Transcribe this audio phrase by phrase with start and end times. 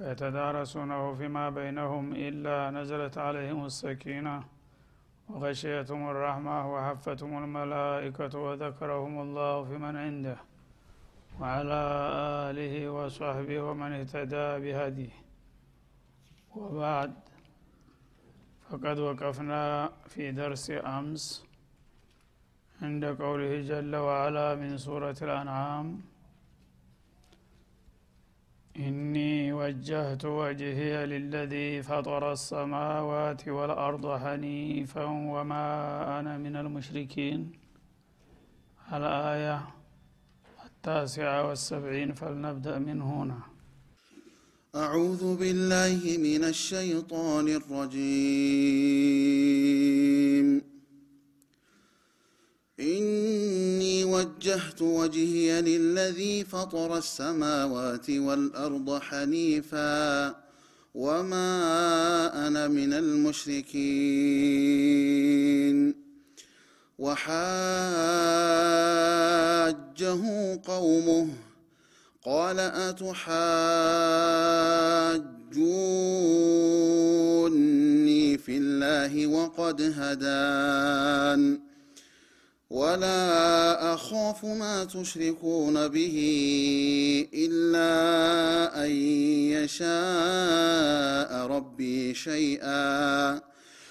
[0.00, 4.44] ويتدارسونه فيما بينهم إلا نزلت عليهم السكينة
[5.28, 10.36] وغشيتهم الرحمة وحفتهم الملائكة وذكرهم الله في من عنده
[11.40, 11.80] وعلى
[12.50, 15.14] آله وصحبه ومن اهتدى بهديه.
[16.56, 17.12] وبعد
[18.70, 21.44] فقد وقفنا في درس أمس
[22.82, 26.13] عند قوله جل وعلا من سورة الأنعام.
[28.76, 35.66] إني وجهت وجهي للذي فطر السماوات والأرض حنيفا وما
[36.20, 37.52] أنا من المشركين.
[38.92, 39.62] الآية
[40.66, 43.38] التاسعة والسبعين فلنبدأ من هنا.
[44.74, 49.14] أعوذ بالله من الشيطان الرجيم
[52.80, 60.34] إني وجهت وجهي للذي فطر السماوات والأرض حنيفا
[60.94, 61.46] وما
[62.46, 63.94] أنا من المشركين.
[66.98, 67.34] وحاجه
[70.64, 71.28] قومه
[72.24, 73.18] قال أتحاجوني
[78.38, 81.63] في الله وقد هدان.
[82.70, 86.16] ولا أخاف ما تشركون به
[87.34, 88.90] إلا أن
[89.50, 93.40] يشاء ربي شيئا.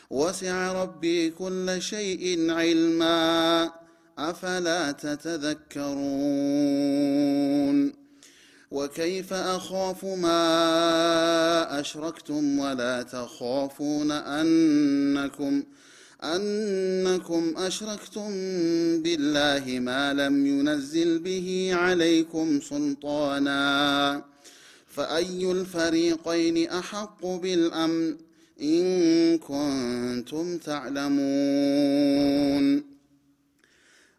[0.09, 3.71] وسع ربي كل شيء علما.
[4.19, 5.93] أفلا تتذكرون؟
[8.71, 15.63] وكيف أخاف ما أشركتم ولا تخافون أنكم
[16.23, 18.29] أنكم أشركتم
[19.01, 24.23] بالله ما لم ينزل به عليكم سلطانا.
[24.87, 28.15] فأي الفريقين أحق بالأمن
[28.61, 31.23] إن كنتم تعلمون.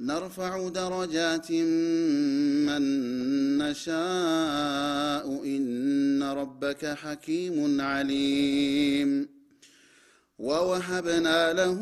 [0.00, 2.82] نرفع درجات من
[3.58, 5.42] نشاء.
[5.44, 9.28] إن ربك حكيم عليم.
[10.38, 11.80] ووهبنا له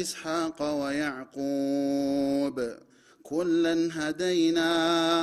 [0.00, 2.74] إسحاق ويعقوب.
[3.22, 5.22] كلا هدينا.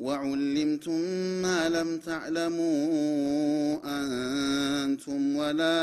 [0.00, 1.00] وعلمتم
[1.42, 5.76] ما لم تعلموا أنتم ولا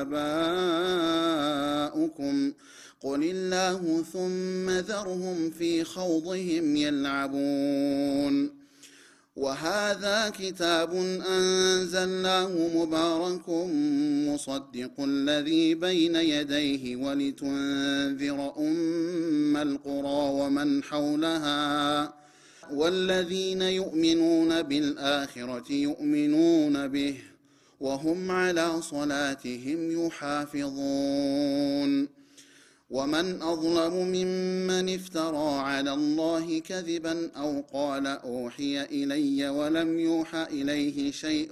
[0.00, 0.94] آباؤكم.
[3.00, 8.64] قل الله ثم ذرهم في خوضهم يلعبون.
[9.36, 10.94] وهذا كتاب
[11.28, 13.48] أنزلناه مبارك
[14.28, 22.23] مصدق الذي بين يديه ولتنذر أم القرى ومن حولها.
[22.72, 27.16] والذين يؤمنون بالآخرة يؤمنون به
[27.80, 32.08] وهم على صلاتهم يحافظون.
[32.90, 41.48] ومن أظلم ممن افترى على الله كذبا أو قال أوحي إلي ولم يوحى إليه شيء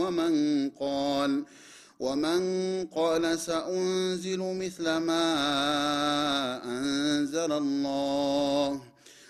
[0.00, 1.44] ومن قال
[2.00, 2.40] ومن
[2.84, 5.24] قال سأنزل مثل ما
[6.64, 8.93] أنزل الله.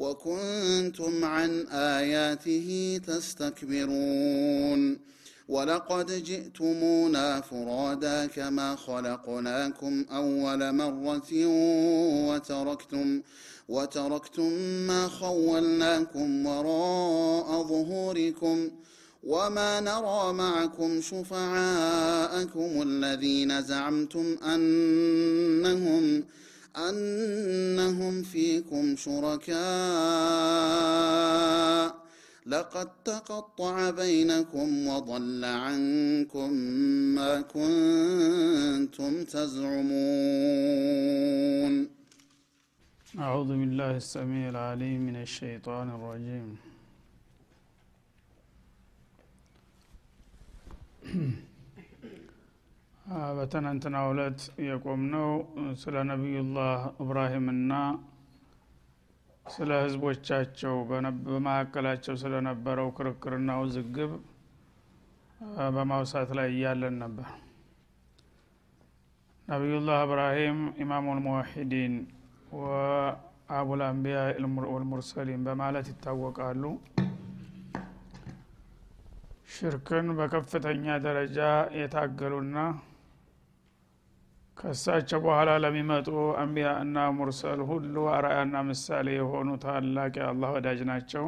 [0.00, 4.82] وكنتم عن آياته تستكبرون.
[5.50, 11.30] ولقد جئتمونا فرادا كما خلقناكم أول مرة
[12.28, 13.22] وتركتم
[13.68, 14.52] وتركتم
[14.88, 18.70] ما خولناكم وراء ظهوركم
[19.24, 26.24] وما نرى معكم شفعاءكم الذين زعمتم أنهم
[26.88, 29.60] أنهم فيكم شركاء.
[32.46, 36.52] لقد تقطع بينكم وضل عنكم
[37.14, 39.90] ما كنتم تزعمون.
[43.18, 46.56] أعوذ بالله السميع العليم من الشيطان الرجيم.
[53.36, 55.30] በትናንትናው ዕለት የቆምነው
[55.80, 56.72] ስለ ነቢዩላህ
[57.02, 57.72] እብራሂምና
[59.46, 60.74] ስለ ህዝቦቻቸው
[61.26, 64.12] በመካከላቸው ስለነበረው ክርክርና ውዝግብ
[65.76, 67.28] በማውሳት ላይ እያለን ነበር።
[69.48, 71.94] ነቢዩላህ እብራሂም ኢማሙል ሙዋሒዲን
[72.58, 74.20] ወአቡል አንቢያ
[75.48, 76.62] በማለት ይታወቃሉ።
[79.54, 81.38] ሽርክን በከፍተኛ ደረጃ
[81.78, 82.56] የታገሉና
[84.60, 86.08] ከእሳቸው በኋላ ለሚመጡ
[86.40, 91.26] አንቢያ እና ሙርሰል ሁሉ አርአያና ምሳሌ የሆኑ ታላቅ የአላህ ወዳጅ ናቸው።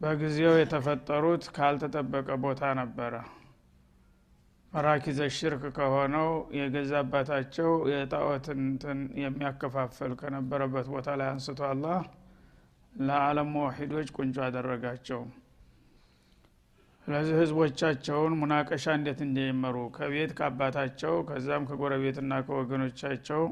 [0.00, 3.14] በጊዜው የተፈጠሩት ካልተጠበቀ ቦታ ነበረ።
[4.72, 8.60] መራኪዘ ሽርክ ከሆነው የገዛ አባታቸው የጣዖትን
[9.22, 12.00] የሚያከፋፍል ከነበረበት ቦታ ላይ አንስቶ አላህ
[12.92, 15.20] ለዓለም መዋሂዶች ቁንጮ አደረጋቸው
[17.04, 23.42] ስለዚህ ህዝቦቻቸውን ሙናቀሻ እንዴት እንደጀመሩ ከቤት ከአባታቸው ከዛም ከጎረቤትና ከወገኖቻቸው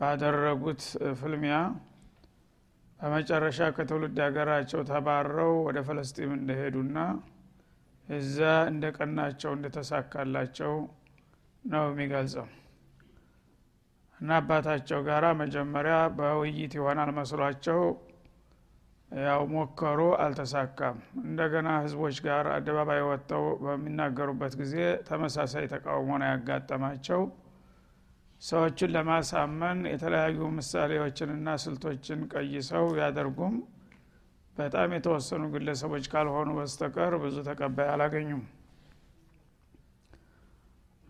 [0.00, 0.82] ባደረጉት
[1.20, 1.56] ፍልሚያ
[3.00, 6.96] በመጨረሻ ከትውልድ ሀገራቸው ተባረው ወደ ፈለስጢም እንደሄዱና
[8.08, 8.38] እዛ
[8.70, 10.72] እንደ ቀናቸው እንደተሳካላቸው
[11.64, 12.46] ነው የሚገልጸው።
[14.20, 17.80] እና አባታቸው ጋራ መጀመሪያ በውይይት ይሆናል መስሏቸው
[19.10, 24.74] ያው ሞከሩ አልተሳካም። እንደገና ህዝቦች ጋር አደባባይ ወጥተው በሚናገሩበት ጊዜ
[25.08, 27.22] ተመሳሳይ ተቃውሞ ነው ያጋጠማቸው።
[28.42, 33.56] ሰዎችን ለማሳመን የተለያዩ ምሳሌዎችንና ስልቶችን ቀይሰው ያደርጉም
[34.56, 38.42] በጣም የተወሰኑ ግለሰቦች ካልሆኑ በስተቀር ብዙ ተቀባይ አላገኙም።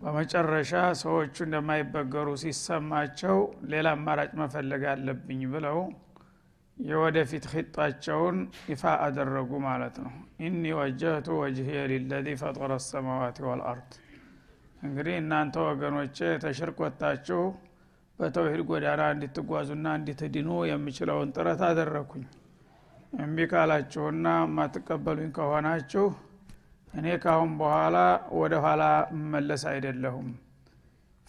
[0.00, 3.38] በመጨረሻ ሰዎቹ እንደማይበገሩ ሲሰማቸው
[3.72, 5.78] ሌላ አማራጭ መፈለግ አለብኝ ብለው
[6.80, 8.36] የወደፊት ኺጣቸውን
[8.70, 10.12] ይፋ አደረጉ ማለት ነው።
[10.44, 13.90] ኢኒ ወጀህቱ ወጅህየ ሊለዚ ፈጠረ ሰማዋት ወልአርድ።
[14.82, 17.40] እንግዲህ እናንተ ወገኖቼ ተሽርክ ወጥታችሁ
[18.18, 22.24] በተውሂድ ጎዳና እንድትጓዙና እንድትድኑ የሚችለውን ጥረት አደረግኩኝ
[23.18, 26.06] እምቢ ካላችሁና የማትቀበሉኝ ከሆናችሁ
[26.94, 27.96] እኔ ካሁን በኋላ
[28.38, 28.82] ወደ ኋላ
[29.32, 30.28] መለስ አይደለሁም።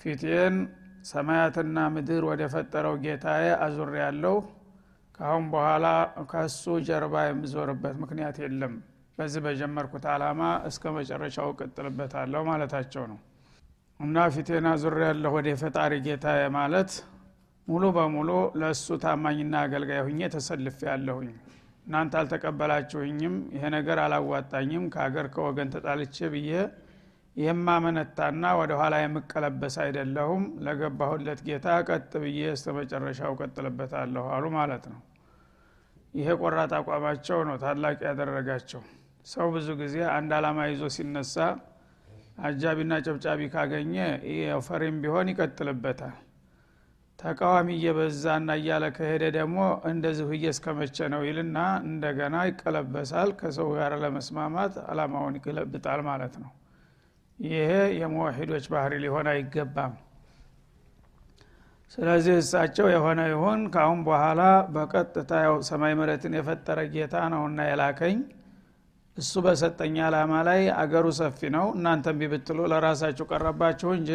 [0.02, 0.56] ፊቴን
[1.10, 4.38] ሰማያትና ምድር ወደ ፈጠረው ጌታዬ አዙር ያለው
[5.22, 5.88] ካሁን በኋላ
[6.30, 8.74] ከሱ ጀርባ የምዞርበት ምክንያት የለም።
[9.18, 13.20] በዚህ በጀመርኩት አላማ እስከ መጨረሻው እቀጥልበታለሁ ማለታቸው ነው።
[14.00, 16.92] እና ፊቴና ዙር ያለሁ ወደ ፈጣሪ ጌታዬ ማለት
[17.68, 18.30] ሙሉ በሙሉ
[18.62, 21.30] ለእሱ ታማኝና አገልጋይ ሁኜ ተሰልፍ ያለሁኝ
[21.86, 26.52] እናንተ አልተቀበላችሁኝም ይሄ ነገር አላዋጣኝም ከሀገር ከወገን ተጣልቼ ብዬ
[27.36, 35.00] የማመነታና ወደ ኋላ የምቀለበስ አይደለሁም። ለገባሁለት ጌታ ቀጥ ብዬ እስተ መጨረሻው ቀጥልበታለሁ አሉ ማለት ነው
[36.14, 38.82] ይሄ ቆራጥ አቋማቸው ነው ታላቅ ያደረጋቸው።
[39.26, 41.36] ሰው ብዙ ጊዜ አንድ አላማ ይዞ ሲነሳ
[42.42, 43.96] አጃቢና ጨብጫቢ ካገኘ
[44.68, 46.16] ፈሪም ቢሆን ይቀጥልበታል።
[47.20, 49.58] ተቃዋሚ እየበዛና እያለ ከሄደ ደግሞ
[49.90, 56.52] እንደዚህ ሁዬ እስከመቼ ነው ይልና እንደገና ይቀለበሳል ከሰው ጋር ለመስማማት አላማውን ይገለብጣል ማለት ነው።
[57.40, 59.94] ይሄ የሙወሒዶች ባህሪ ሊሆን አይገባም
[61.98, 64.42] ስለዚህ እሳቸው የሆነ ይሁን ካአሁን በኋላ
[64.76, 68.20] በቀጥታ ያው ሰማይ መሬትን የፈጠረ ጌታ ነውና የላከኝ።
[69.18, 74.12] እሱ በሰጠኝ አላማ ላይ አገሩ ሰፊ ነው። እናንተም ቢብትሉ ለራሳችሁ ቀረባችሁ እንጂ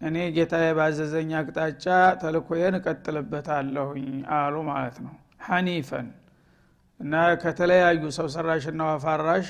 [0.00, 1.84] እኔ ጌታ ባዘዘኝ አቅጣጫ
[2.20, 4.06] ተልኮዬን እቀጥልበታለሁኝ
[4.36, 5.14] አሉ ማለት ነው።
[5.46, 6.08] ሐኒፈን
[7.00, 9.46] እና ከተለያዩ ሰው ሰራሽና ወፋራሽ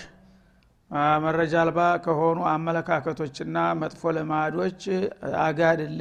[1.25, 4.83] መረጃ አልባ ከሆኑ አመለካከቶችና መጥፎ ልማዶች
[5.45, 6.01] አጋድሌ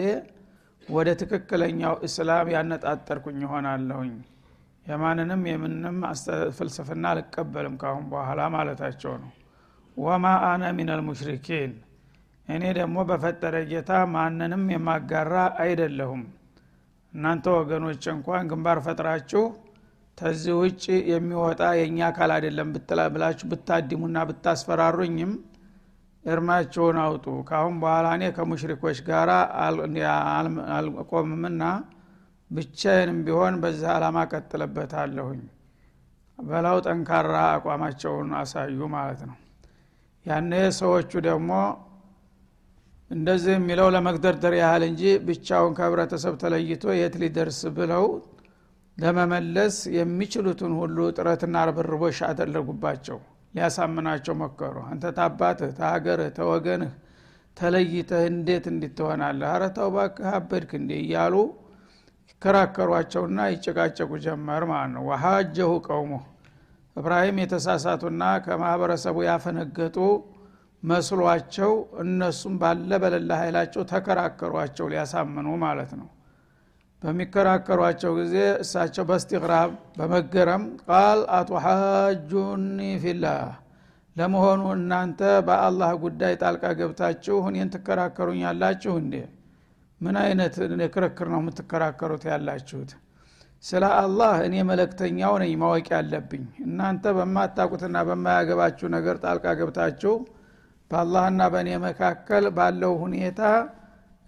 [0.89, 4.13] ወደ ትክክለኛው እስላም ያነጣጠርኩኝ ይሆናለሁኝ
[4.86, 5.98] የማንንም የምንም
[6.58, 9.31] ፍልስፍና አልቀበልም ካሁን በኋላ ማለታቸው ነው።
[9.98, 11.72] ወማ አነ ሚን አልሙሽሪኪን
[12.48, 16.24] እኔ ደግሞ በፈጠረ ጌታ ማንንም የማጋራ አይደለሁም።
[17.13, 19.43] እናንተ ወገኖች እንኳን ግንባር ፈጥራችሁ
[20.17, 22.72] ተዚህ ውጭ የሚወጣ የእኛ አካል አይደለም
[23.13, 25.31] ብላችሁ ብታዲሙና ብታስፈራሩኝም
[26.29, 29.29] እርማችሁን አውጡ። ካሁን በኋላ እኔ ከሙሽሪኮች ጋር
[30.77, 31.63] አልቆምምና
[32.51, 35.41] ብቻዬንም ቢሆን በዚህ አላማ ቀጥልበታለሁኝ
[36.39, 39.38] በላው ጠንካራ አቋማቸውን አሳዩ ማለት ነው።
[40.25, 41.51] ያኔ ሰዎቹ ደግሞ
[43.12, 48.05] እንደዚህ የሚለው ለመግደርደር ያህል እንጂ ብቻውን ከህብረተሰብ ተለይቶ የት ሊደርስ ብለው
[48.98, 53.19] ለመመለስ የሚችሉትን ሁሉ ጥረትና ርብርቦሽ አደረጉባቸው
[53.53, 56.91] ሊያሳምናቸው መከሩ አንተ ታባትህ ተሀገርህ ተወገንህ
[57.57, 60.91] ተለይተህ እንዴት እንዲትሆናለህ አረታው ባክህ አበድክ እንዴ?
[61.03, 61.35] እያሉ
[62.31, 66.11] ይከራከሯቸውና ይጨቃጨቁ ጀመር ማለት ነው። ወሀጀሁ ቀውሙ።
[66.95, 69.97] እብራሂም የተሳሳቱና ከማህበረሰቡ ያፈነገጡ
[70.83, 71.71] መስሏቸው
[72.03, 76.07] እነሱም ባለ በለላ ኃይላቸው ተከራከሯቸው ሊያሳምኑ ማለት ነው
[77.01, 83.43] በሚከራከሯቸው ጊዜ እሳቸው በስቲቅራብ በመገረም ቃል አቱሓጁኒ ፊላህ
[84.15, 89.13] ለመሆኑ እናንተ በአላህ ጉዳይ ጣልቃ ገብታችሁ እኔን ትከራከሩኛላችሁ እንዴ?
[90.01, 90.55] ምን አይነት
[90.95, 92.91] ክርክር ነው የምትከራከሩት ያላችሁት?
[93.63, 100.13] ስለ አላህ እኔ መለክተኛው ነኝ ማወቅ ያለብኝ። እናንተ በማታቁትና በማያገባችሁ ነገር ጣልቃ ገብታችሁ
[100.91, 103.41] በአላህና በእኔ መካከል ባለው ሁኔታ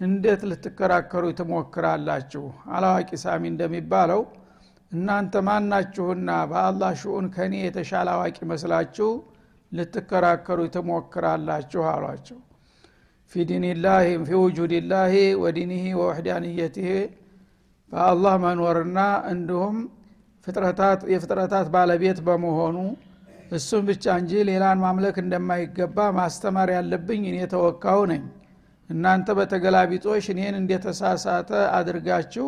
[0.01, 2.43] እንዴት ልትከራከሩ ትሞክራላችሁ?
[2.75, 4.21] አላዋቂ ሳሚ እንደሚባለው
[4.91, 9.09] እናንተ ማናችሁና በአላህ ሽኡን ከኔ የተሻለ አዋቂ መስላችሁ
[9.71, 12.39] ልትከራከሩ ትሞክራላችሁ አሏቸው።
[13.31, 16.89] ፊ ዲንላህ ፊ ውጁድላህ ወዲኒህ ወወሕዳንየትህ
[17.91, 18.99] በአላህ መኖርና
[19.31, 19.77] እንዲሁም
[20.47, 22.77] ፍጥረታት የፍጥረታት ባለቤት በመሆኑ
[23.51, 28.21] እሱም ብቻ እንጂ ሌላን ማምለክ እንደማይገባ ማስተማር ያለብኝ እኔ ተወካው ነኝ
[28.91, 32.47] እናንተ በተገላቢጦሽ እኔን እንደተሳሳተ አድርጋችሁ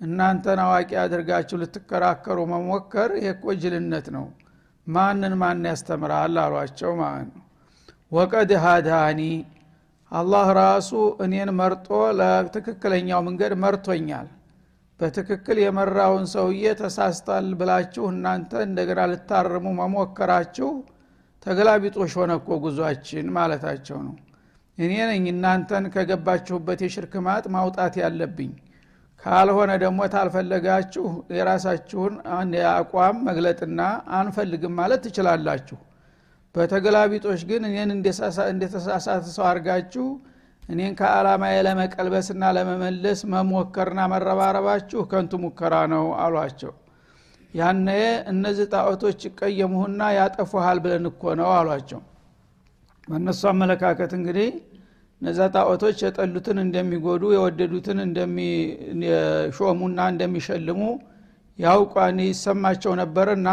[0.00, 4.26] እናንተን አዋቂ አድርጋችሁ ልትከራከሩ መሞከር ይሄኮ ጅልነት ነው።
[4.86, 7.44] ማንን ማን ያስተምራል አሏቸው ማለት ነው።
[8.12, 9.20] ወቀድ ሃዳኒ
[10.12, 10.90] አላህ ራሱ
[11.24, 14.26] እኔን መርጦ ለትክክለኛው መንገድ መርቶኛል።
[15.00, 20.68] በትክክል የመራውን ሰውዬ ተሳስታል ብላችሁ እናንተ እንደገና ልታርሙ መሞከራችሁ
[21.46, 24.14] ተገላቢጦሽ ሆነ እኮ ጉዟችን ማለታቸው ነው
[24.78, 28.52] እኔ ነኝ እናንተን ከገባችሁበት የሽርክ ማጥ ማውጣት ያለብኝ።
[29.22, 31.04] ካልሆነ ደግሞ ታልፈለጋችሁ
[31.36, 32.14] የራሳችሁን
[32.72, 33.80] አቋም መግለጥና
[34.18, 35.78] አንፈልግም ማለት ትችላላችሁ።
[36.54, 37.90] በተገላቢጦች ግን እኔን
[38.48, 40.06] እንደተሳሳተ ሰው አድርጋችሁ
[40.62, 46.72] እኔን ከአላማዬ ለመቀልበስና ለመመለስ መሞከርና መረባረባችሁ ከንቱ ሙከራ ነው አሏቸው።
[47.54, 47.88] ያነ
[48.32, 52.00] እነዚህ ጣዖቶች ይቀየሙህና ያጠፉሃል ብለን እኮ ነው አሏቸው
[53.08, 54.48] በእነሱ አመለካከት እንግዲህ
[55.22, 60.80] እነዛ ጣዖቶች የጠሉትን እንደሚጎዱ የወደዱትን እንደሚሾሙና እንደሚሸልሙ
[61.58, 63.48] ያውቋን ይሰማቸው ነበርና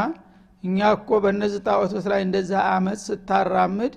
[0.63, 3.93] እኛ እኮ በእነዚህ ጣዖቶች ላይ እንደዛ አመት ስታራምድ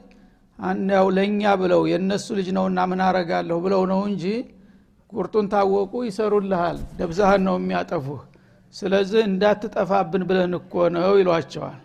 [0.93, 4.25] ያው ለእኛ ብለው የእነሱ ልጅ ነውና ምን አረጋለሁ ብለው ነው እንጂ
[5.13, 8.21] ቁርጡን ታወቁ ይሰሩልሃል ደብዛህን ነው የሚያጠፉህ።
[8.75, 11.81] ስለዚህ እንዳትጠፋብን ብለን እኮ ነው ይሏቸዋል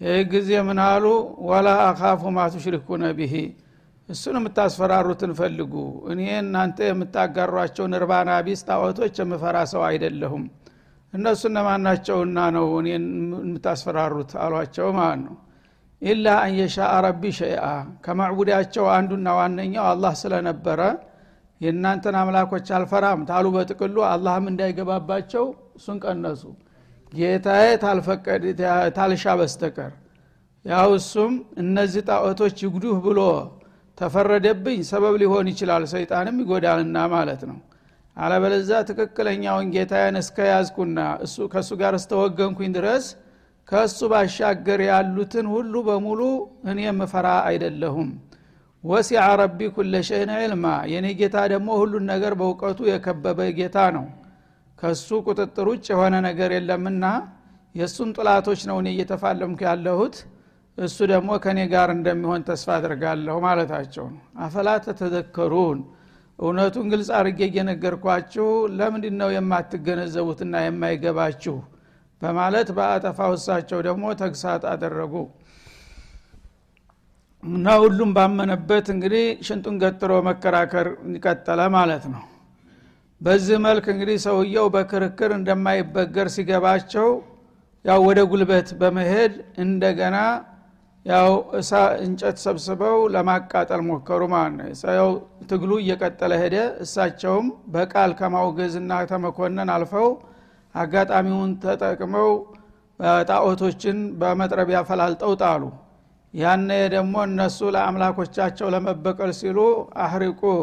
[0.00, 1.04] ይህ ጊዜ ምን አሉ?
[1.48, 3.34] ወላ አካፉ ማ ቱሽሪኩነ ብሂ
[4.08, 5.72] እሱን የምታስፈራሩትን ፈልጉ።
[6.12, 10.44] እኔ እናንተ የምታጋሯቸውን እርባና ቢስ ጣዖቶች የምፈራ ሰው አይደለሁም።
[11.12, 14.32] እነሱ እነማናቸውና ነው እኔ የምታስፈራሩት?
[14.44, 15.36] አሏቸው። ማለት ነው
[16.02, 17.64] ኢላ አንየሻ ረቢ ሸይአ።
[18.04, 20.80] ከማዕቡዳቸው አንዱና ዋነኛው አላህ ስለነበረ
[21.60, 25.44] የእናንተን አምላኮች አልፈራም። ታሉ በጥቅሉ አላህም እንዳይገባባቸው
[25.78, 26.42] እሱን ቀነሱ
[27.12, 27.66] ጌታዬ
[28.96, 29.92] ታልሻ በስተቀር።
[30.64, 33.20] ያው እሱም እነዚህ ጣዖቶች ይጉዱህ ብሎ
[33.98, 37.58] ተፈረደብኝ ሰበብ ሊሆን ይችላል ሰይጣንም ይጎዳልና ማለት ነው።
[38.16, 43.04] አለበለዛ ትክክለኛውን ጌታዬን እስከ ያዝኩና እሱ ከእሱ ጋር እስተወገንኩኝ ድረስ
[43.68, 46.20] ከእሱ ባሻገር ያሉትን ሁሉ በሙሉ
[46.70, 48.08] እኔ የምፈራ አይደለሁም።
[48.84, 54.06] ወሲዐ ረቢ ኩለ ሸይን ዕልማ የኔ ጌታ ደግሞ ሁሉን ነገር በእውቀቱ የከበበ ጌታ ነው
[54.80, 57.04] ከሱ ቁጥጥር ውጭ የሆነ ነገር የለምና
[57.74, 60.14] የእሱን ጥላቶች ነው እኔ እየተፋለምኩ ያለሁት።
[60.78, 65.80] እሱ ደግሞ ከእኔ ጋር እንደሚሆን ተስፋ አድርጋለሁ ማለታቸው ነው። አፈላ ተተዘከሩን?
[66.38, 68.46] እውነቱን ግልጽ አድርጌ እየነገርኳችሁ
[68.78, 71.56] ለምንድ ነው የማትገነዘቡትና የማይገባችሁ?
[72.22, 75.14] በማለት በአጠፋው እሳቸው ደግሞ ተግሳት አደረጉ።
[77.42, 80.88] እና ሁሉም ባመነበት እንግዲህ ሽንጡን ገጥሮ መከራከር
[81.24, 82.24] ቀጠለ ማለት ነው
[83.20, 87.08] በዚህ መልክ እንግዲህ ሰውየው በክርክር እንደማይበገር ሲገባቸው
[87.84, 89.32] ያው ወደ ጉልበት በመሄድ
[89.64, 90.16] እንደገና
[91.06, 91.28] ያው
[92.04, 95.08] እንጨት ሰብስበው ለማቃጠል ሞከሩ ማለት ነው። ሰው
[95.50, 100.08] ትግሉ እየቀጠለ ሄደ። እሳቸውም በቃል ከማውገዝና ተመኮነን አልፈው
[100.74, 102.30] አጋጣሚውን ተጠቅመው
[103.30, 105.62] ጣዖቶችን በመጥረቢያ ፈላልጠው ጣሉ።
[106.34, 109.58] ያነ ደግሞ እነሱ ለአምላኮቻቸው ለመበቀል ሲሉ
[110.04, 110.58] አህሪቁህ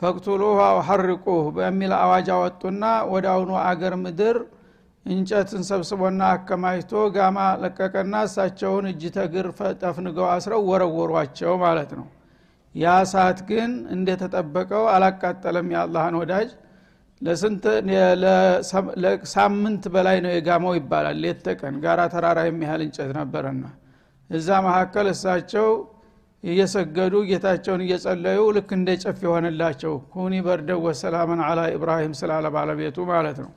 [0.00, 2.82] ፈቅቱሉህ አው ሐርቁህ በሚል አዋጅ አወጡና
[3.12, 4.36] ወደ አሁኑ አገር ምድር
[5.06, 9.46] እንጨትን ሰብስቦና አከማችቶ ጋማ ለቀቀና እሳቸውን እጅ ተግር
[9.82, 12.06] ጠፍንገው አስረው ወረወሯቸው ማለት ነው።
[12.74, 16.50] ያ ሰዓት ግን እንደተጠበቀው አላቃጠለም የአላህን ወዳጅ።
[19.04, 23.64] ለሳምንት በላይ ነው የጋማው ይባላል። ሌት ተቀን ጋራ ተራራ የሚያህል እንጨት ነበረና
[24.30, 25.66] እዛ መካከል እሳቸው
[26.44, 33.38] እየሰገዱ ጌታቸውን እየጸለዩ ልክ እንደ ጨፍ የሆነላቸው ኩኒ በርደው ወሰላምን አላ ኢብራሂም ስላለ ባለቤቱ ማለት
[33.44, 33.50] ነው።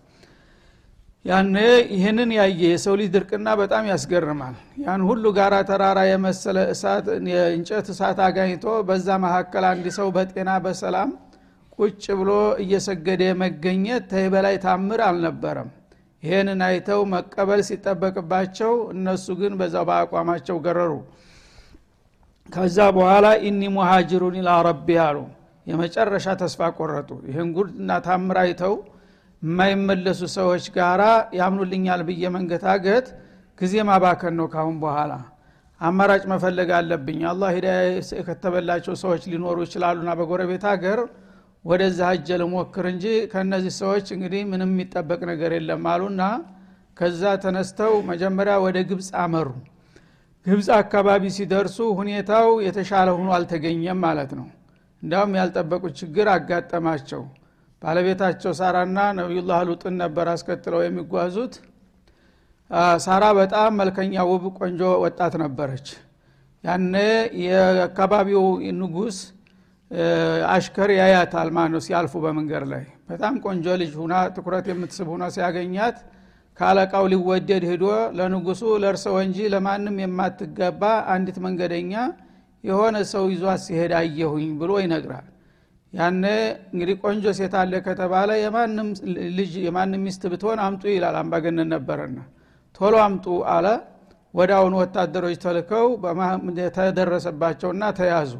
[1.25, 1.55] ያነ
[1.95, 8.19] ይህንን ያየ የሰው ልጅ ድርቅና በጣም ያስገርማል። ያን ሁሉ ጋራ ተራራ የመሰለ እሳት የእንጨት እሳት
[8.27, 11.11] አጋኝቶ በዛ መካከል አንድ ሰው በጤና በሰላም
[11.79, 12.31] ቁጭ ብሎ
[12.63, 15.69] እየሰገደ መገኘት ተይ በላይ ታምር አልነበረም።
[16.23, 20.91] ይህንን አይተው መቀበል ሲጠበቅባቸው እነሱ ግን በዛው በአቋማቸው ገረሩ
[22.49, 25.17] ከዛ በኋላ ኢኒ ሙሃጅሩን ኢላ ረቢ አሉ።
[25.67, 28.73] የመጨረሻ ተስፋ ቆረጡ። ይህን ጉድና ታምር አይተው
[29.41, 31.03] የማይመለሱ ሰዎች ጋራ
[31.37, 33.07] ያምኑልኛል ብዬ መንገታገት
[33.57, 35.11] ጊዜ ማባከን ነው ካሁን በኋላ።
[35.81, 37.79] አማራጭ መፈለግ አለብኝ። አላህ ሂዳያ
[38.17, 40.99] የከተበላቸው ሰዎች ሊኖሩ ይችላሉና በጎረቤት ሀገር
[41.65, 46.21] ወደዛ ሀጀ ልሞክር እንጂ ከእነዚህ ሰዎች እንግዲህ ምንም የሚጠበቅ ነገር የለም አሉና
[46.97, 49.47] ከዛ ተነስተው መጀመሪያ ወደ ግብፅ አመሩ
[50.45, 54.47] ግብፅ አካባቢ ሲደርሱ ሁኔታው የተሻለ ሆኖ አልተገኘም ማለት ነው።
[55.01, 57.21] እንዲያውም ያልጠበቁት ችግር አጋጠማቸው።
[57.81, 61.53] ባለቤታቸው ሳራና ነቢዩላህ ሉጥን ነበር አስከትለው የሚጓዙት።
[63.05, 65.87] ሳራ በጣም መልከኛ ውብ ቆንጆ ወጣት ነበረች።
[66.63, 66.95] ያነ
[67.45, 68.43] የአካባቢው
[68.79, 69.17] ንጉስ
[70.51, 71.81] አሽከር ያያታል። ማነው?
[71.85, 75.97] ሲያልፉ በመንገድ ላይ። በጣም ቆንጆ ልጅ ሁና ትኩረት የምትስብ ሁና ሲያገኛት
[76.61, 77.85] ከአለቃው ሊወደድ ሂዶ
[78.17, 81.93] ለንጉሱ ለእርሰው እንጂ ለማንም የማትገባ አንዲት መንገደኛ
[82.63, 85.27] የሆነ ሰው ይዟት ሲሄድ አየሁኝ ብሎ ይነግራል።
[85.93, 86.25] ያነ
[86.71, 88.89] እንግዲህ ቆንጆ ሴት አለ ከተባለ የማንም
[89.37, 92.19] ልጅ የማንም ሚስት ብትሆን አምጡ ይላል አምባገነን ነበረና
[92.79, 93.65] ቶሎ አምጡ አለ።
[94.55, 95.87] አሁኑ ወታደሮች ተልከው
[96.77, 98.33] ተደረሰባቸውና ተያዙ።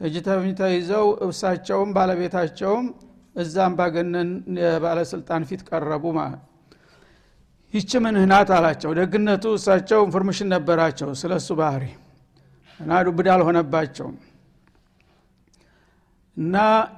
[0.00, 0.16] እጅ
[0.60, 2.86] ተይዘው እብሳቸውም ባለቤታቸውም
[3.36, 4.30] እዛ አምባገነን
[4.84, 6.42] ባለስልጣን ፊት ቀረቡ ማለት
[7.76, 11.84] ይች ምን ህናት አላቸው። ደግነቱ እሳቸው information ነበራቸው ስለ እሱ ባህሪ
[12.80, 14.16] እና ዱብዳ አልሆነባቸውም።
[16.36, 16.56] እና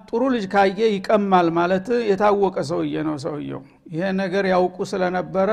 [0.08, 3.60] ጥሩ ልጅ ካየ ይቀማል ማለት የታወቀ ሰውዬ ነው ሰውየው።
[3.92, 5.50] ይሄ ነገር ያውቁ ስለነበረ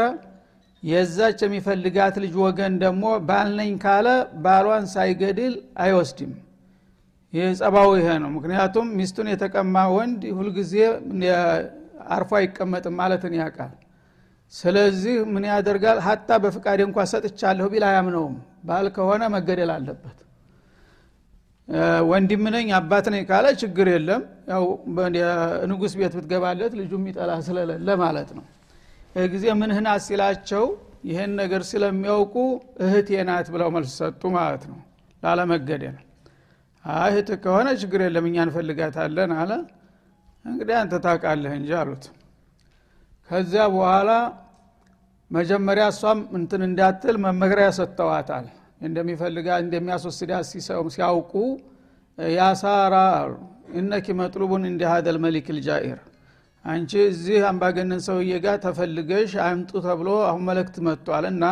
[0.83, 4.07] የዛች የሚፈልጋት ልጅ ወገን ደግሞ ባልነኝ ካለ
[4.43, 6.33] ባሏን ሳይገድል አይወስድም።
[7.33, 7.47] ይህ
[7.95, 10.73] ይሄ ነው። ምክንያቱም ሚስቱን የተቀማ ወንድ ሁልጊዜ
[12.09, 13.73] አርፎ አይቀመጥም ማለትን ያውቃል
[14.53, 15.97] ስለዚህ ምን ያደርጋል?
[16.05, 18.35] ሀታ በፍቃድ እንኳ ሰጥቻለሁ ቢል አያምነውም።
[18.67, 20.17] ባል ከሆነ መገደል አለበት።
[22.09, 24.63] ወንድም ነኝ አባት ነኝ ካለ ችግር የለም። ያው
[25.71, 28.45] ንጉስ ቤት ብትገባለት ልጁ የሚጠላ ስለሌለ ማለት ነው።
[29.15, 30.65] ይህ ጊዜ ምንህና ሲላቸው
[31.09, 32.35] ይህን ነገር ስለሚያውቁ
[32.85, 34.79] እህቴ ናት ብለው መልስ ሰጡ ማለት ነው።
[35.23, 35.97] ላለመገደል።
[37.05, 39.51] እህት ከሆነ ችግር የለም እኛ እንፈልጋታለን አለ።
[40.45, 42.03] እንግዲህ አንተ ታውቃለህ እንጂ አሉት
[43.29, 44.09] ከዚያ በኋላ
[45.31, 48.45] መጀመሪያ እሷም እንትን እንዳትል መመሪያ ሰጥተዋታል።
[48.81, 50.45] እንደሚፈልጋ እንደሚያስወስዳት
[50.95, 51.33] ሲያውቁ
[52.17, 52.95] ያሳራ
[53.79, 54.83] እነኪ መጥሉቡን እንደ
[55.25, 55.99] መሊክ ልጃኢር
[56.65, 61.43] አንቺ እዚህ አምባገነን ሰውዬ ጋር ተፈልገሽ አምጡ ተብሎ አሁን መልእክት መጥቷል እና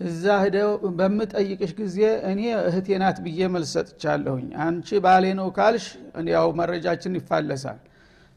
[0.00, 1.98] እዛ ሂደው በምጠይቅሽ ጊዜ
[2.30, 2.88] እኔ እህቴ
[3.26, 5.86] ብዬ መልስ ሰጥቻለሁኝ። አንቺ ባሌ ነው ካልሽ
[6.34, 7.78] ያው መረጃችን ይፋለሳል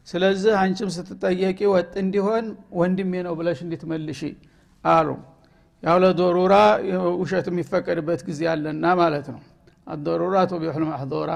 [0.06, 2.44] ስለዚህ አንቺም ስትጠየቂ ወጥ እንዲሆን
[2.80, 4.20] ወንድሜ ነው ብለሽ እንድትመልሺ
[4.84, 5.08] አሉ።
[5.82, 6.54] ያው ለዶሩራ
[7.20, 9.40] ውሸት የሚፈቀድበት ጊዜ አለና ማለት ነው።
[9.86, 11.30] አዶሩራ ቱቢሑል ማሕዶራ።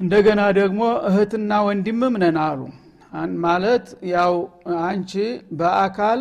[0.00, 2.60] እንደገና ደግሞ እህትና ወንድምም ነን አሉ።
[3.44, 4.34] ማለት ያው
[4.84, 5.12] አንቺ
[5.58, 6.20] በአካል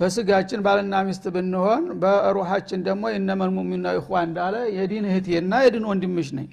[0.00, 6.48] በስጋችን ባልና ሚስት ብንሆን በሩሃችን ደግሞ እነመል ሙሚና ይኹዋ እንዳለ የዲን እህቴና የዲን ወንድምሽ ነኝ።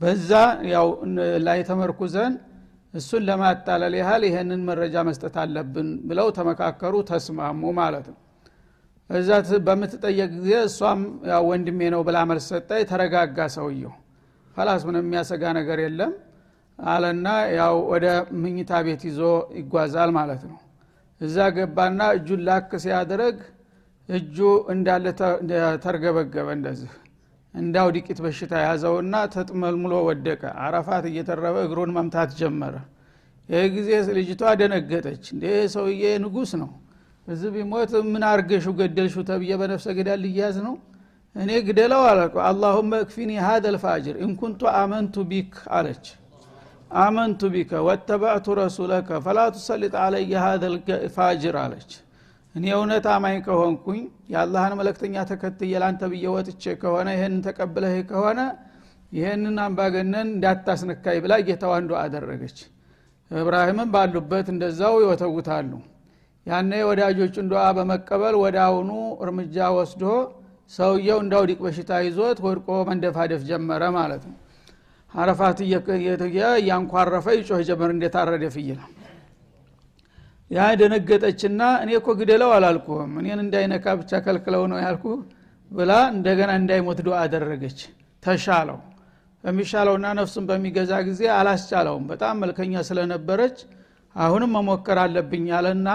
[0.00, 0.30] በዛ
[0.72, 0.88] ያው
[1.46, 2.32] ላይ ተመርኩዘን
[2.94, 8.18] እሱን ለማታለል ያህል ይህንን መረጃ መስጠት አለብን ብለው ተመካከሩ ተስማሙ ማለት ነው።
[9.10, 9.30] እዛ
[9.66, 11.00] በምትጠየቅ ጊዜ እሷም
[11.48, 13.92] ወንድሜ ነው ብላ መልስ ሰጠ ተረጋጋ ሰውየው።
[14.56, 16.12] ፈላስ ምንም የሚያሰጋ ነገር የለም
[16.78, 17.26] አለና
[17.58, 18.06] ያው ወደ
[18.40, 19.20] ምኝታ ቤት ይዞ
[19.58, 20.58] ይጓዛል ማለት ነው።
[21.20, 23.36] እዛ ገባና እጁን ላክ ሲያደረግ
[24.08, 24.36] እጁ
[24.74, 25.06] እንዳለ
[25.84, 26.90] ተርገበገበ እንደዚህ
[27.56, 32.74] እንዳው ዲቂት በሽታ ያዘውና ተጥመልምሎ ወደቀ። አረፋት እየተረበ እግሩን መምታት ጀመረ።
[33.48, 33.88] ይህ ጊዜ
[34.18, 36.70] ልጅቷ ደነገጠች። እንዴ ሰውዬ ንጉስ ነው።
[37.26, 40.74] እዚህ ቢሞት ምን አርገሹ ገደልሹ ተብዬ በነፍሰ ገዳል ልያዝ ነው?
[41.36, 46.04] እኔ ግደለው አለ አላሁመ እክፊኒ ሀደ ልፋጅር ኢንኩንቱ አመንቱ ቢክ አለች።
[46.98, 51.90] አመንቱ ቢከ ወተባዕቱ ረሱለከ ፈላ ቱሰሊጥ አለየ ሀደ ልፋጅር አለች
[52.56, 53.98] እኔ እውነት አማኝ ከሆንኩኝ
[54.32, 58.40] የአላህን መለክተኛ ተከትዬ ላንተ ብዬ ወጥቼ ከሆነ ይህንን ተቀብለህ ከሆነ
[59.12, 62.58] ይህንን አምባገነን እንዳታስነካይ ብላ ጌታዋ እንዶ አደረገች።
[63.30, 65.70] እብራሂምም ባሉበት እንደዛው ይወተውታሉ።
[66.46, 68.90] ያነ ወዳጆቹን ዱዓ በመቀበል ወደ አሁኑ
[69.24, 70.02] እርምጃ ወስዶ
[70.70, 74.36] ሰውየው እንዳውዲቅ በሽታ ይዞት ወድቆ መንደፋደፍ ጀመረ ማለት ነው።
[75.12, 75.58] አረፋት
[76.58, 78.80] እያንኳረፈ ይጮህ ጀመር። እንደታረደ ፍየል
[80.50, 85.04] ያ ደነገጠችና እኔ እኮ ግደለው አላልኩህም እኔን እንዳይነካ ብቻ ከልክለው ነው ያልኩ
[85.70, 87.78] ብላ እንደገና እንዳይሞት ዱዓ አደረገች።
[88.22, 88.78] ተሻለው።
[89.44, 93.58] በሚሻለውና ነፍሱን በሚገዛ ጊዜ አላስቻለውም። በጣም መልከኛ ስለነበረች
[94.14, 95.88] አሁንም መሞከር አለብኝ አለና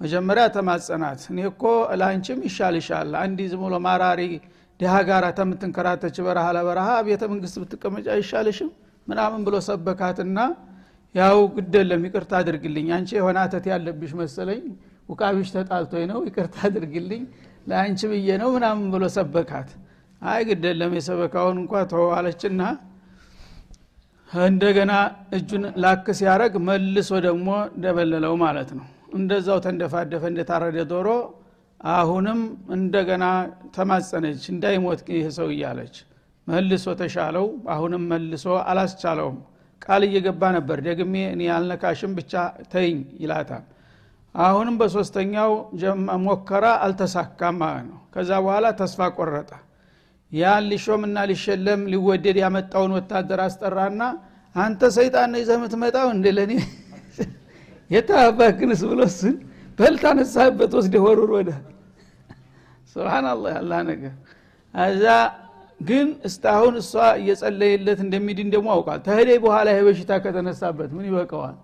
[0.00, 1.62] መጀመሪያ ተማጸናት። እኔ እኮ
[2.00, 4.20] ለአንቺም ይሻልሻል አንዲ ዝም ብሎ ማራሪ
[4.80, 8.70] ድሃ ጋር ተምትንከራተች በረሃ ለበረሃ ቤተ መንግስት ብትቀመጭ አይሻልሽም?
[9.06, 10.38] ምናምን ብሎ ሰበካትና
[11.14, 14.62] ያው ግደለም ይቅርታ አድርግልኝ። አንቺ የሆነ አተት ያለብሽ መሰለኝ
[15.08, 17.22] ውቃቢሽ ተጣልቶኝ ነው ይቅርታ አድርግልኝ
[17.66, 19.68] ለአንቺ ብዬ ነው ምናምን ብሎ ሰበካት።
[20.22, 22.60] አይ ግደለም የሰበካውን እንኳ ተዋለችና
[24.30, 24.92] እንደገና
[25.36, 27.48] እጁን ላክ ሲያረግ መልሶ ደግሞ
[27.82, 31.08] ደበለለው ማለት ነው። እንደዛው ተንደፋደፈ እንደታረደ ዶሮ
[31.80, 32.40] አሁንም
[32.76, 33.24] እንደገና
[33.76, 35.94] ተማጸነች። እንዳይሞት ይህ ሰው እያለች
[36.46, 39.36] መልሶ ተሻለው። አሁንም መልሶ አላስቻለውም
[39.82, 42.32] ቃል እየገባ ነበር። ደግሜ እኔ ያልነካሽም ብቻ
[42.72, 43.64] ተይኝ ይላታል።
[44.34, 45.50] አሁንም በሶስተኛው
[46.24, 49.50] ሞከራ አልተሳካም ማለት ነው። ከዛ በኋላ ተስፋ ቆረጠ።
[50.32, 54.02] ያን ሊሾምና ሊሸለም ሊወደድ ያመጣውን ወታደር አስጠራና
[54.54, 56.52] አንተ ሰይጣን ነው ይዘህ የምትመጣው እንደ ለእኔ
[57.90, 59.34] የታባክንስ ብሎ ስን
[59.78, 61.50] በል ታነሳህበት ወስደ ወሩር ወደ።
[62.92, 64.14] ስብናላህ ያላ ነገር።
[64.74, 65.04] እዛ
[65.80, 71.56] ግን እስታሁን እሷ እየጸለየለት እንደሚድን ደግሞ አውቃል። ተህደይ በኋላ በሽታ ከተነሳበት ምን ይበቀዋል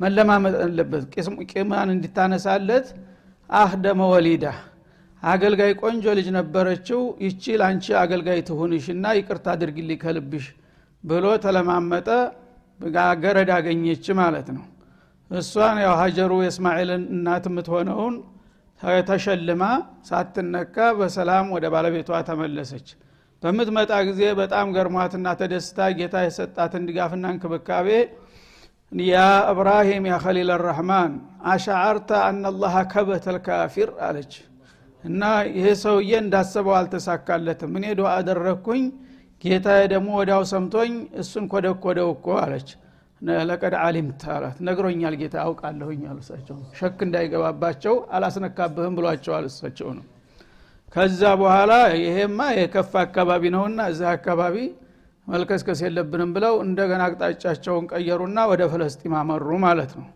[0.00, 1.04] መለማመጥ አለበት።
[1.52, 2.88] ቂማን እንዲታነሳለት
[3.50, 4.44] አህደመ ወሊዳ።
[5.22, 10.46] አገልጋይ ቆንጆ ልጅ ነበረችው። ይቺ ለአንቺ አገልጋይ ትሁንሽና ይቅርታ አድርግልኝ ከልብሽ
[11.04, 12.08] ብሎ ተለማመጠ
[13.22, 14.64] ገረድ አገኘች ማለት ነው።
[15.30, 18.14] እሷን ያው ሀጀሩ የእስማኤልን እናት የምትሆነውን
[19.08, 19.62] ተሸልማ
[20.08, 22.88] ሳትነካ በሰላም ወደ ባለቤቷ ተመለሰች
[23.42, 27.88] በምትመጣ ጊዜ በጣም ገርሟትና ተደስታ ጌታ የሰጣትን ድጋፍና እንክብካቤ
[28.92, 29.16] ያ
[29.50, 31.12] እብራሂም ያ ከሊል ረሕማን
[31.52, 34.32] አሻዓርተ አናላሃ ከበተ ልካፊር አለች።
[35.04, 38.84] እና ይሄ ሰውዬ እንዳሰበው አልተሳካለትም። እኔ ዱዓ አደረግኩኝ
[39.44, 42.70] ጌታዬ ደግሞ ወዲያው ሰምቶኝ እሱን ኮደኮደው እኮ አለች።
[43.48, 50.04] ለቀድ አሊምት አላት። ነግሮኛል ጌታ አውቃለሁኝ አሉ እሳቸው። ሸክ እንዳይገባባቸው አላስነካብህም ብሏቸዋል እሳቸው ነው
[50.92, 54.56] ከዛ በኋላ ይሄማ የከፋ አካባቢ ነውና እዛ አካባቢ
[55.26, 60.06] መልከስከስ የለብንም ብለው እንደገና አቅጣጫቸውን ቀየሩና ወደ ፈለስጢም አመሩ ማለት ነው።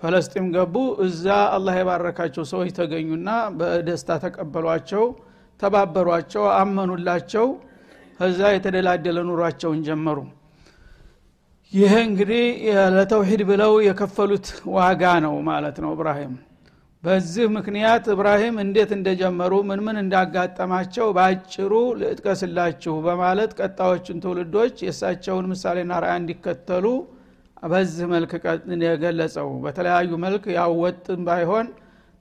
[0.00, 0.74] ፈለስጢም ገቡ።
[1.04, 5.04] እዛ አላህ የባረካቸው ሰዎች ተገኙና በደስታ ተቀበሏቸው
[5.60, 7.46] ተባበሯቸው አመኑላቸው።
[8.20, 10.18] ከዛ የተደላደለ ኑሯቸውን ጀመሩ።
[11.72, 12.44] ይህ እንግዲህ
[12.94, 16.34] ለተውሂድ ብለው የከፈሉት ዋጋ ነው ማለት ነው እብራሂም
[17.06, 25.98] በዚህ ምክንያት እብራሂም እንዴት እንደጀመሩ ምን ምን እንዳጋጠማቸው በአጭሩ ልጥቀስላችሁ በማለት ቀጣዮቹን ትውልዶች የእሳቸውን ምሳሌና
[26.04, 26.86] ራያ እንዲከተሉ
[27.66, 28.32] በዚህ መልክ
[28.86, 31.68] የገለጸው። በተለያዩ መልክ ያወጥም ባይሆን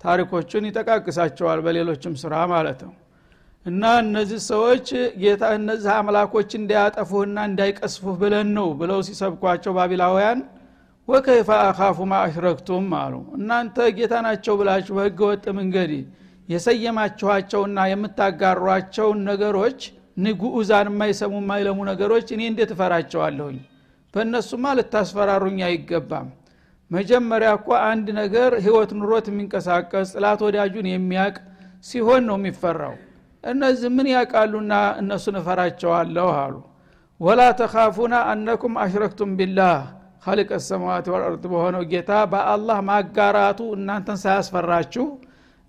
[0.01, 2.93] ታሪኮቹን ይጠቃቅሳቸዋል በሌሎችም ስራ ማለት ነው።
[3.65, 4.87] እና እነዚህ ሰዎች
[5.21, 10.41] ጌታ እነዚህ አምላኮች እንዳያጠፉህና እንዳይቀስፉህ ብለን ነው ብለው ሲሰብኳቸው ባቢላውያን
[11.07, 15.91] ወከይፈ አካፉ ማ አሽረክቱም አሉ። እናንተ ጌታ ናቸው ብላችሁ በህገ ወጥ መንገድ
[16.49, 19.79] የሰየማችኋቸውና የምታጋሯቸውን ነገሮች
[20.17, 23.57] ንጉኡዛን የማይሰሙ የማይለሙ ነገሮች እኔ እንዴት እፈራቸዋለሁኝ?
[24.13, 26.27] በእነሱማ ልታስፈራሩኝ አይገባም።
[26.91, 31.35] መጀመሪያ እኮ አንድ ነገር ህይወት ኑሮት የሚንቀሳቀስ ጥላት ወዳጁን የሚያቅ
[31.85, 32.95] ሲሆን ነው የሚፈራው።
[33.43, 36.55] እነዚህ ምን ያውቃሉና እነሱን እፈራቸዋለሁ አሉ።
[37.19, 39.77] ወላ ተካፉና አነኩም አሽረክቱም ቢላህ
[40.25, 45.05] ካሊቀ ሰማዋት ወልአርድ በሆነው ጌታ በአላህ ማጋራቱ እናንተን ሳያስፈራችሁ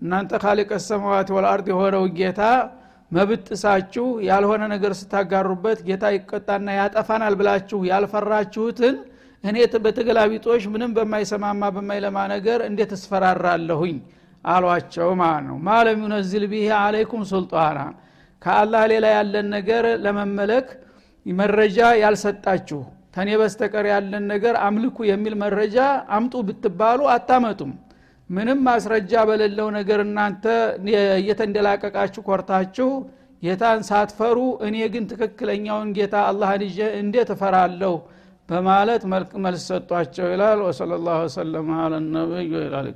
[0.01, 2.41] እናንተ ካሊቀ ሰማዋት ወልአርድ የሆነው ጌታ
[3.11, 8.95] መብት ጥሳችሁ ያልሆነ ነገር ስታጋሩበት ጌታ ይቀጣና ያጠፋናል ብላችሁ ያልፈራችሁትን
[9.43, 13.97] እኔ በተገላቢጦሽ ምንም በማይሰማማ በማይለማ ነገር እንዴት እስፈራራለሁኝ
[14.45, 17.79] አሏቸው ማለት ነው ማለም ዩነዝል ቢሄ አለይኩም ሱልጣና
[18.41, 20.67] ከአላህ ሌላ ያለን ነገር ለመመለክ
[21.25, 22.81] መረጃ ያልሰጣችሁ
[23.17, 25.77] ተኔ በስተቀር ያለን ነገር አምልኩ የሚል መረጃ
[26.15, 27.71] አምጡ ብትባሉ አታመጡም።
[28.29, 30.45] ምንም ማስረጃ በሌለው ነገር እናንተ
[31.17, 32.89] እየተንደላቀቃችሁ ኮርታችሁ
[33.43, 37.93] ጌታን ሳትፈሩ እኔ ግን ትክክለኛውን ጌታ አላህን ይዤ እንዴት እፈራለሁ?
[38.49, 39.03] በማለት
[39.45, 42.87] መልስ ሰጧቸው ይላል። ወሰለ ላሁ ወሰለም አለ ነቢዩ ይላል